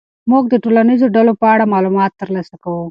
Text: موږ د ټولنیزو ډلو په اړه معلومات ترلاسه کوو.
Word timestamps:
موږ 0.31 0.43
د 0.49 0.55
ټولنیزو 0.63 1.07
ډلو 1.15 1.33
په 1.41 1.45
اړه 1.53 1.71
معلومات 1.73 2.11
ترلاسه 2.21 2.55
کوو. 2.63 2.79